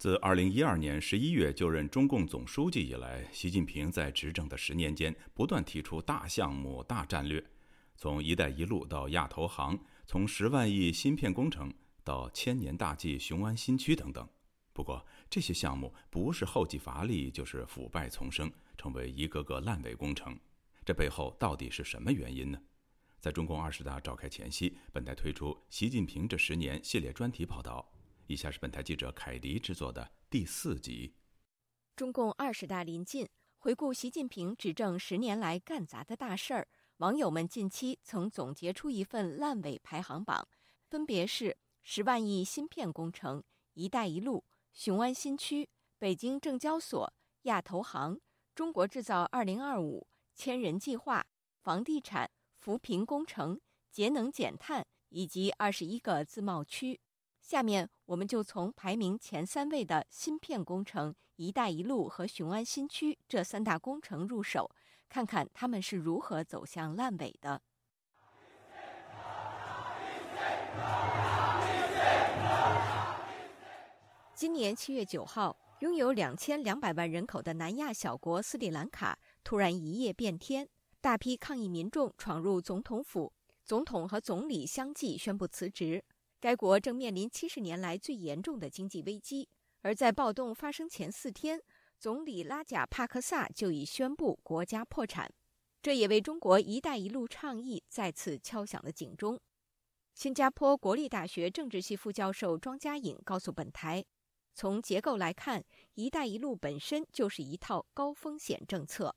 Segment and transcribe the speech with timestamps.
[0.00, 7.44] 自2012年11月就任中共总书记以来，习近平在执政的十年间不断提出大项目、大战略，
[7.98, 11.70] 从“一带一路”到亚投行，从十万亿芯片工程
[12.02, 14.26] 到千年大计雄安新区等等。
[14.72, 20.34] 不过，这些项目不是后继乏力，就是腐败丛生，成为一个个烂尾工程。
[20.82, 22.58] 这背后到底是什么原因呢？
[23.20, 27.86] 在中共二十大召开前夕，本台推出《习近平这十年》系列专题报道。
[28.30, 31.12] 以下是本台记者凯迪制作的第四集。
[31.96, 33.28] 中共二十大临近，
[33.58, 40.46] 回顾习近平执政十年来干砸的大事儿，网友们近期曾总结出一份烂尾排行榜，
[40.88, 43.42] 分别是十万亿芯片工程、
[43.74, 48.20] 一带一路、雄安新区、北京证交所、亚投行、
[48.54, 51.26] 中国制造二零二五、千人计划、
[51.58, 52.30] 房地产。
[52.60, 53.58] 扶贫工程、
[53.90, 57.00] 节能减碳以及二十一个自贸区。
[57.50, 64.70] 下面我们就从排名前三位的芯片工程、“一带一路”和雄安新区这三大工程入手，
[65.08, 67.60] 看看他们是如何走向烂尾的。
[74.32, 80.68] 今年七月九号，拥有两千两百万人口的南亚小国斯里兰卡突然一夜变天。
[81.00, 83.32] 大批抗议民众闯入总统府，
[83.64, 86.04] 总统和总理相继宣布辞职。
[86.40, 89.48] 该国正面临七十年来最严重的经济危机。
[89.82, 91.62] 而在暴动发生前四天，
[91.98, 95.30] 总理拉贾帕克萨就已宣布国家破产，
[95.82, 99.38] 这也为中国“一带一路”倡议再次敲响了警钟。
[100.14, 104.04] 新加坡国立大学政治系副教授庄家颖告诉本台，
[104.54, 109.14] 从结构来看，“一带一路”本身就是一套高风险政策。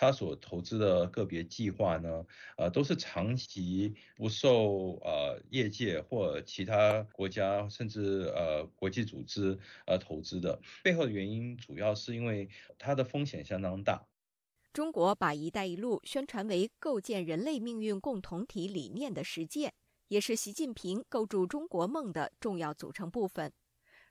[0.00, 2.24] 他所投资的个别计划呢，
[2.56, 10.60] 呃，都是长期不受呃业界或其他国家甚至呃国际组织呃投资的。
[10.84, 14.06] 背后的原因主要是因为它的风险相当大。
[14.72, 19.72] 中国把“一带一路”宣传为构建人类命运共同体理念的实践，
[20.06, 23.52] 也是习近平构筑中国梦的重要组成部分。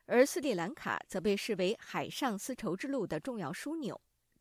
[0.04, 3.98] 而斯里兰卡则被视为海上丝绸之路的重要枢纽。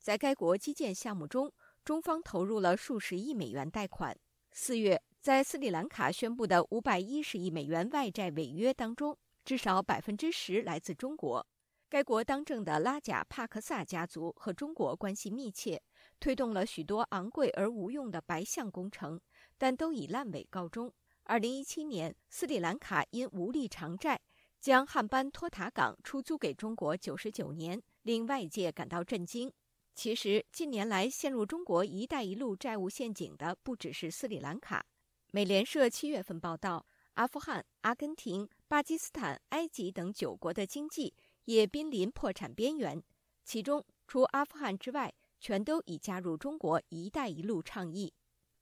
[0.08, 1.52] 在该国基建项目中，
[1.84, 4.18] 中方投入了数十亿美元贷款。
[4.54, 11.46] 四月，在斯里兰卡宣布的五百一十亿美元外债违约当中，至少百分之十来自中国。
[11.90, 15.84] 该国当政的拉贾帕克萨家族和中国关系密切，
[16.22, 19.20] 推动了许多昂贵而无用的白象工程，
[19.58, 20.90] 但都以烂尾告终。
[21.24, 24.18] 二零一七年，斯里兰卡因无力偿债，
[24.62, 29.52] 将汉班托塔港出租给中国九十九年，令外界感到震惊。
[29.98, 34.86] 其实，近年来陷入中国“一带一路”债务陷阱的不只是斯里兰卡。
[35.32, 36.86] 美联社七月份报道，
[37.16, 41.16] 阿富汗、阿根廷、巴基斯坦、埃及等九国的经济
[41.46, 43.02] 也濒临破产边缘，
[43.44, 48.14] 其中除阿富汗之外，全都已加入中国“一带一路”倡议。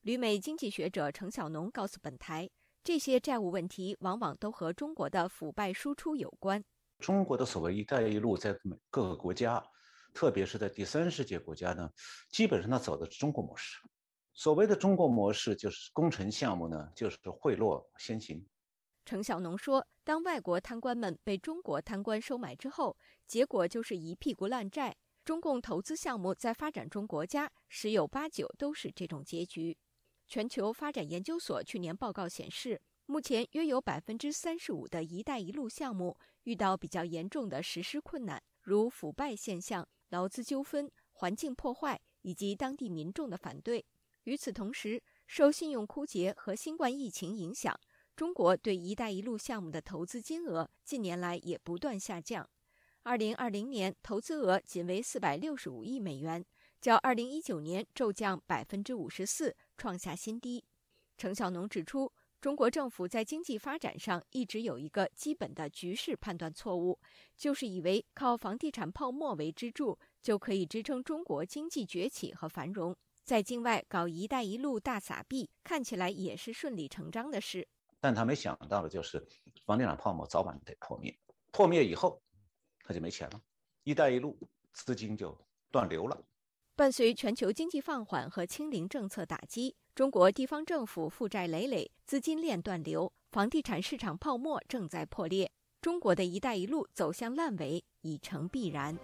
[0.04, 2.50] 旅美经济学者程小农告诉本台，
[2.82, 6.64] 这些债务问题往往都和中国的腐败输出有关。
[7.00, 8.58] 中国的所谓“一带一路”在
[8.90, 9.62] 各个国家。
[10.16, 11.92] 特别是在第三世界国家呢，
[12.30, 13.78] 基本上它走的是中国模式。
[14.34, 18.44] 所谓的中国模式，就是工程项目呢，就是贿赂先行。
[19.06, 24.96] 程小农说，当外国贪官们被中国贪官收买之后，结果就是一屁股烂债。
[25.26, 29.78] 中共投资项目在发展中国家十有八九都是这种结局。
[30.28, 39.88] 全球发展研究所去年报告显示，目前约有百分之三十五的一带一路项目遇到比较严重的实施困难，如腐败现象。
[40.16, 43.86] 劳资纠纷、环境破坏以及当地民众的反对。
[44.24, 47.78] 与此同时，受信用枯竭和新冠疫情影响，
[48.16, 52.50] 中国对“一带一路”项目的投资金额近年来也不断下降。
[53.04, 56.46] 二零二零年投资额仅为四百六十五亿美元，
[56.80, 60.64] 较二零一九年骤降百分之五十四，创下新低。
[61.18, 62.14] 程晓农指出。
[62.42, 67.00] 中国政府在经济发展上一直有一个基本的局势判断错误，
[67.36, 77.68] 就是以为靠房地产泡沫为支柱就可以支撑中国经济崛起和繁荣，在境外搞“一带一路”大撒币，看起来也是顺理成章的事。
[78.00, 79.24] 但他没想到的就是，
[79.68, 81.16] 房地产泡沫早晚得破灭，
[81.52, 82.20] 破灭以后，
[82.84, 83.42] 他就没钱了
[83.86, 84.36] ，“一带一路”
[84.74, 85.38] 资金就
[85.70, 86.20] 断流了。
[86.76, 95.52] 伴随全球经济放缓和清零政策打击，中国地方政府负债累累，资金链断流，房地产市场泡沫正在破裂。
[95.82, 98.98] 中国的一带一路走向烂尾已成必然。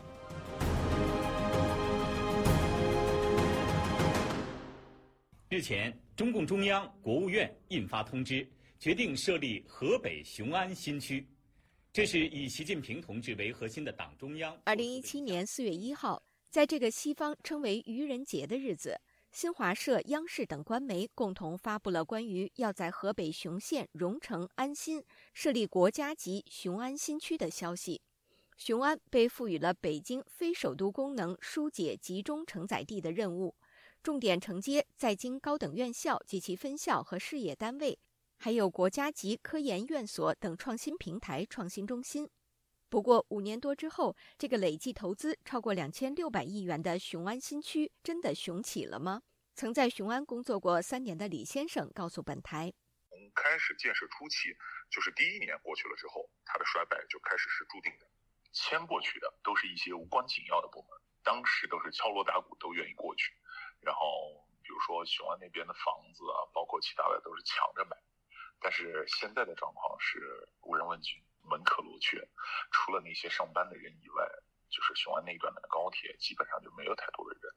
[5.52, 8.48] 日前，中共中央、国务院印发通知，
[8.80, 11.28] 决定设立河北雄安新区。
[11.92, 14.58] 这是以习近平同志为核心的党中央。
[14.64, 18.98] 二零一七年四月一号，在这个西方称为愚人节的日子，
[19.34, 28.02] 新华社、央视等官媒共同发布了关于要在河北雄县荣成安新设立国家级雄安新区的消息。
[28.56, 33.54] 雄安被赋予了北京非首都功能疏解集中承载地的任务，
[34.04, 38.00] 重点承接在京高等院校及其分校和事业单位。
[38.38, 42.28] 还有国家级科研院所等创新平台、创新中心。
[42.90, 49.22] 不过，五年多之后，这个累计投资超过两千六百亿元的雄安新区真的雄起了吗？
[49.54, 52.74] 曾在雄安工作过三年的李先生告诉本台
[53.08, 54.50] ：“从开始建设初期，
[54.90, 58.08] 就是第一年过去了之后，它的衰败就开始是注定的。
[58.52, 60.90] 迁过去的都是一些无关紧要的部门，
[61.22, 63.32] 当时都是敲锣打鼓都愿意过去。
[63.82, 67.98] 然后，比如说雄安那边的房子啊，包括其他的都是抢着买。”
[68.62, 72.22] 但是现在的状况是无人问津，门可罗雀，
[72.72, 74.24] 除了那些上班的人以外，
[74.70, 77.52] 就是雄安那段的高铁基本上就没有太多的人。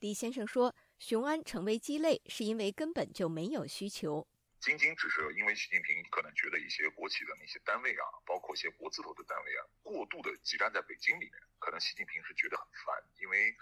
[0.00, 4.26] 李先生说，雄安成为鸡肋，是因为根本就没有需求。
[4.60, 13.56] 仅仅只是因为习近平可能觉得一些国企的那些单位啊，包括一些国字头的单位啊，过度的挤占在北京里面，可能习近平是觉得很烦，因为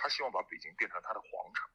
[0.00, 1.68] 他希望把北京变成他的皇城。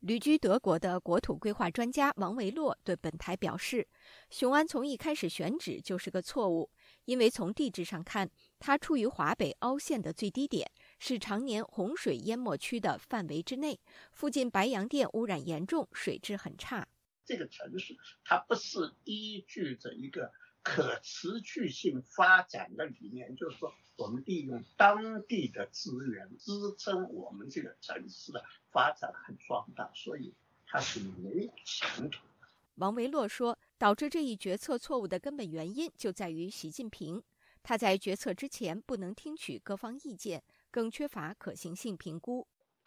[0.00, 3.88] 旅居德国的国土规划专家王维洛对本台表示
[4.30, 6.70] ：“雄安从一开始选址就是个错误，
[7.06, 8.30] 因为从地质上看，
[8.60, 10.70] 它处于华北凹陷的最低点，
[11.00, 13.80] 是常年洪水淹没区的范围之内，
[14.12, 16.86] 附近白洋淀污染严重，水质很差。
[17.24, 20.30] 这个城市它不是依据着一个。”
[20.68, 30.34] 可持续性发展的理念，就是说，我们利用当地的资源支撑我们这个城市的发展和壮大，所以
[30.66, 32.48] 它是没有前途的。
[32.74, 37.22] 王维洛说，导致这一决策错误的根本原因就在于习近平，
[37.62, 40.42] 他在决策之前不能听取各方意见，
[40.72, 42.44] 更缺乏可行性评估。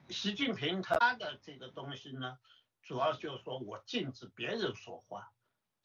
[0.09, 2.37] 习近平他的这个东西呢，
[2.83, 5.31] 主要就是说我禁止别人说话。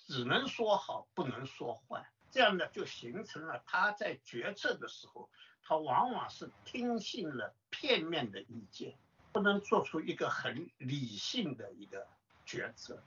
[0.06, 5.28] 只能说好，不能说坏，这样呢就形成了他在决策的时候，
[5.62, 8.94] 他往往是听信了片面的意见，
[9.32, 12.06] 不能做出一个很理性的一个
[12.44, 13.02] 决策。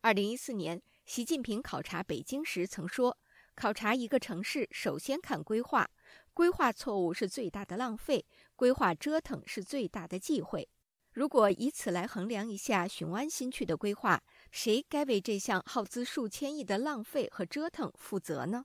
[0.00, 3.18] 二零一四年，习近平考察北京时曾说
[3.56, 5.90] ：“考察一个城市，首先看规划，
[6.32, 8.24] 规划错误是最大的浪费，
[8.54, 10.68] 规划折腾是最大的忌讳。”
[11.10, 18.64] 如果以此来衡量一下雄安新区的规划，谁该为这项耗资数千亿的浪费和折腾负责呢？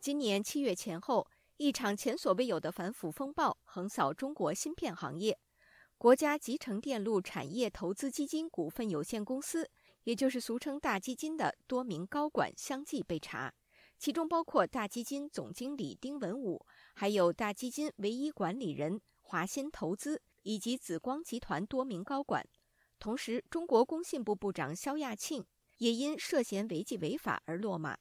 [0.00, 5.38] 今年七月前后，一场前所未有的反腐风暴横扫中国芯片行业。
[5.98, 9.68] 国家集成电路产业投资基金股份有限公司，
[10.04, 13.52] 也就是俗称大基金的多名高管相继被查。
[13.98, 22.46] 其中包括大基金总经理丁文武，还有大基金唯一管理人华鑫投资以及紫光集团多名高管。
[23.00, 25.44] 同时，中国工信部部长肖亚庆
[25.78, 27.98] 也因涉嫌违纪违法而落马。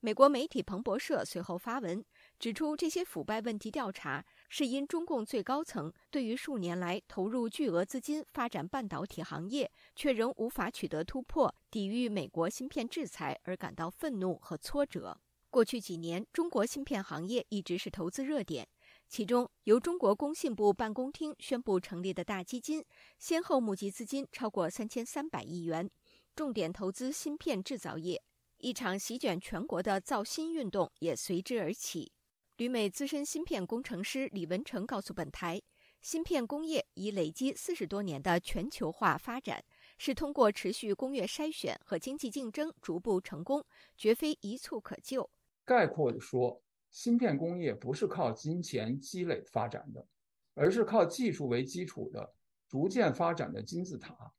[0.00, 2.04] 美国媒体彭博社随后发文
[2.38, 15.18] 指出，这些腐败问题调查是因中共最高层对于数年来投入巨额资金发展半导体行业，却仍无法取得突破，抵御美国芯片制裁而感到愤怒和挫折。
[15.48, 18.68] 过去几年，中国芯片行业一直是投资热点。
[19.08, 22.84] 其中，由中国工信部办公厅宣布成立的大基金，
[23.18, 25.88] 先后募集资金超过三千三百亿元，
[26.34, 28.22] 重点投资芯片制造业。
[28.58, 32.10] 一场席卷全国的造芯运动也随之而起。
[32.56, 35.60] 旅美资深芯片工程师李文成告诉本台，
[36.00, 39.62] 芯片工业已累积四十多年的全球化发展。
[39.98, 43.64] 是通过持续工业筛选和经济竞争逐步成功，
[43.96, 45.30] 绝非一蹴可就。
[45.64, 46.60] 概括地说，
[46.96, 50.08] 芯片工业不是靠金钱积累发展的，
[50.54, 52.32] 而是靠技术为基础的
[52.66, 54.32] 逐渐发展的金字塔。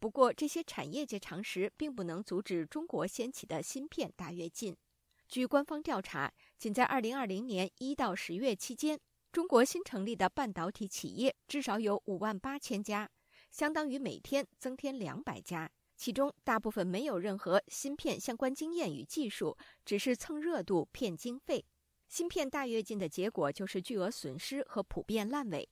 [0.00, 4.76] 不过，这些产业界常识并不能阻止中国掀起的芯片大跃进。
[5.28, 8.98] 据官方调查，仅在2020年1到10月期间，
[9.30, 13.08] 中国新成立的半导体企业至少有5万八千家。
[13.52, 21.64] 相当于每天增添两百家，其中大部分没有任何芯片相关经验与技术，只是蹭热度骗经费。
[22.10, 25.68] 芯片大跃进的结果就是巨额损失和普遍烂尾。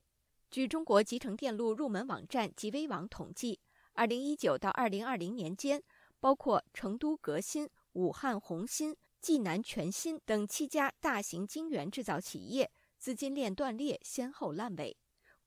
[0.49, 3.59] 据中国集成电路入门网站极微网统计，
[3.95, 5.83] 二零一九到二零二零年间，
[6.21, 14.97] 包括成都革新、武汉宏芯、济南全芯等七家大型晶圆制造企业资金链断裂，先后烂尾。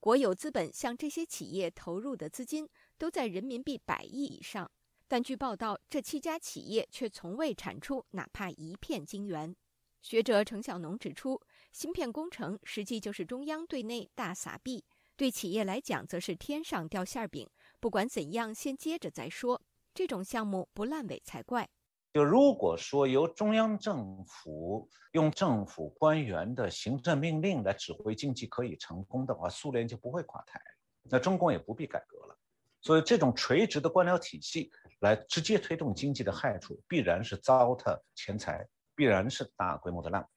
[0.01, 2.67] 国有资本向这些企业投入的资金
[2.97, 4.69] 都在人民币百亿以上，
[5.07, 9.55] 但据报道，这七家企业却从未产出哪怕一片晶圆。
[10.01, 11.39] 学者程小农指出，
[11.71, 14.83] 芯片工程实际就是中央对内大撒币，
[15.15, 17.47] 对企业来讲则是天上掉馅饼。
[17.79, 19.61] 不管怎样，先接着再说，
[19.93, 21.69] 这种项目不烂尾才怪。
[22.13, 30.59] 就如果说由中央政府用政府官员的行政命令来指挥经济可以成功的话，苏联就不会垮台，
[31.03, 32.37] 那中共也不必改革了。
[32.81, 38.67] 所以，这种垂直的官僚体系来直接推动经济的害处，必然是糟蹋钱财，
[39.01, 40.27] 必然是大规模的烂尾。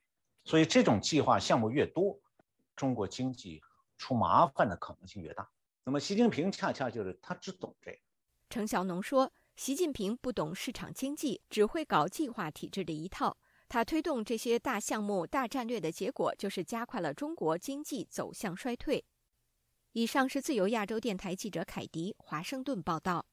[0.43, 2.19] 所以，这种计划项目越多，
[2.75, 3.61] 中国经济
[3.99, 5.47] 出麻烦的可能性越大。
[5.85, 7.99] 那么，习近平恰恰就是他只懂这个。
[8.49, 9.31] 程小农说。
[9.57, 13.37] 习近平不懂市场经济，只会搞计划体制的一套。
[13.69, 19.05] 他推动这些大项目、大战略的结果，就是加快了中国经济走向衰退。
[19.93, 23.27] 以上是自由亚洲电台记者凯迪华盛顿报道。